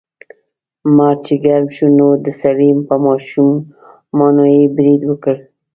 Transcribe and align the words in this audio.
مار 0.95 1.15
چې 1.25 1.33
ګرم 1.45 1.67
شو 1.75 1.87
نو 1.97 2.07
د 2.25 2.27
سړي 2.41 2.69
په 2.87 2.95
ماشومانو 3.05 4.43
یې 4.55 4.63
برید 4.77 5.01
وکړ. 5.07 5.35